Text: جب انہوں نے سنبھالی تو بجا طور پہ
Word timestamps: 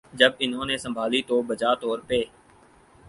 جب 0.13 0.31
انہوں 0.39 0.65
نے 0.65 0.77
سنبھالی 0.77 1.21
تو 1.27 1.41
بجا 1.41 1.73
طور 1.81 1.99
پہ 2.07 2.21